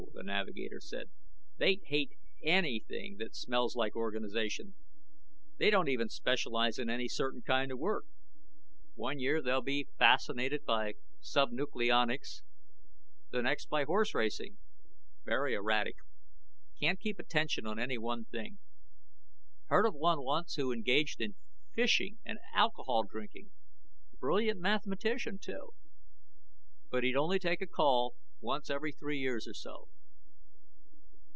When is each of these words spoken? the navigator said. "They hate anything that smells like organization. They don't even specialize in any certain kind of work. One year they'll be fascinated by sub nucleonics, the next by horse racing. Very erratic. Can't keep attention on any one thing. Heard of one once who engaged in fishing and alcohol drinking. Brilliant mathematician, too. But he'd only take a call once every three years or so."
the 0.13 0.23
navigator 0.27 0.79
said. 0.79 1.09
"They 1.57 1.79
hate 1.83 2.11
anything 2.43 3.17
that 3.17 3.35
smells 3.35 3.75
like 3.75 3.95
organization. 3.95 4.75
They 5.57 5.71
don't 5.71 5.87
even 5.87 6.09
specialize 6.09 6.77
in 6.77 6.91
any 6.91 7.07
certain 7.07 7.41
kind 7.41 7.71
of 7.71 7.79
work. 7.79 8.05
One 8.93 9.17
year 9.19 9.41
they'll 9.41 9.63
be 9.63 9.87
fascinated 9.97 10.63
by 10.63 10.93
sub 11.21 11.49
nucleonics, 11.51 12.41
the 13.31 13.41
next 13.41 13.67
by 13.67 13.83
horse 13.83 14.13
racing. 14.13 14.57
Very 15.25 15.55
erratic. 15.55 15.95
Can't 16.79 16.99
keep 16.99 17.17
attention 17.17 17.65
on 17.65 17.79
any 17.79 17.97
one 17.97 18.25
thing. 18.25 18.59
Heard 19.67 19.87
of 19.87 19.95
one 19.95 20.23
once 20.23 20.53
who 20.53 20.71
engaged 20.71 21.19
in 21.19 21.33
fishing 21.73 22.19
and 22.25 22.37
alcohol 22.53 23.03
drinking. 23.09 23.49
Brilliant 24.19 24.59
mathematician, 24.59 25.39
too. 25.39 25.71
But 26.91 27.03
he'd 27.03 27.15
only 27.15 27.39
take 27.39 27.61
a 27.61 27.67
call 27.67 28.13
once 28.39 28.69
every 28.69 28.91
three 28.91 29.17
years 29.19 29.47
or 29.47 29.53
so." 29.55 29.87